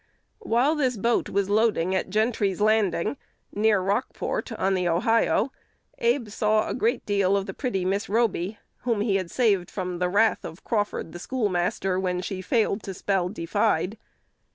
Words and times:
While 0.39 0.73
this 0.73 0.97
boat 0.97 1.29
was 1.29 1.47
loading 1.47 1.93
at 1.93 2.09
Gentry's 2.09 2.59
Landing, 2.59 3.17
near 3.53 3.79
Rockport, 3.79 4.51
on 4.53 4.73
the 4.73 4.87
Ohio, 4.89 5.51
Abe 5.99 6.27
saw 6.29 6.67
a 6.67 6.73
great 6.73 7.05
deal 7.05 7.37
of 7.37 7.45
the 7.45 7.53
pretty 7.53 7.85
Miss 7.85 8.09
Roby, 8.09 8.57
whom 8.77 9.01
he 9.01 9.17
had 9.17 9.29
saved 9.29 9.69
from 9.69 9.99
the 9.99 10.09
wrath 10.09 10.43
of 10.43 10.63
Crawford 10.63 11.11
the 11.11 11.19
schoolmaster, 11.19 11.99
when 11.99 12.19
she 12.19 12.41
failed 12.41 12.81
to 12.81 12.95
spell 12.95 13.29
"defied." 13.29 13.99